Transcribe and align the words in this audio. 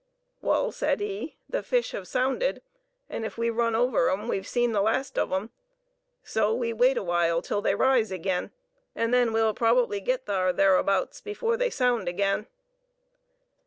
"Wall," 0.41 0.71
said 0.71 0.99
he, 0.99 1.37
"the 1.47 1.61
fish 1.61 1.91
hev 1.91 2.07
sounded, 2.07 2.63
an' 3.07 3.23
ef 3.23 3.37
we 3.37 3.51
run 3.51 3.75
over 3.75 4.09
'em, 4.09 4.27
we've 4.27 4.47
seen 4.47 4.71
the 4.71 4.81
last 4.81 5.15
ov 5.19 5.31
'em. 5.31 5.51
So 6.23 6.51
we 6.55 6.73
wait 6.73 6.97
awhile 6.97 7.43
till 7.43 7.61
they 7.61 7.75
rise 7.75 8.11
agin, 8.11 8.49
'n 8.95 9.11
then 9.11 9.31
we'll 9.31 9.53
prob'ly 9.53 9.99
git 9.99 10.25
thar' 10.25 10.47
'r 10.49 10.53
thareabouts 10.53 11.21
before 11.23 11.55
they 11.55 11.69
sound 11.69 12.09
agin." 12.09 12.47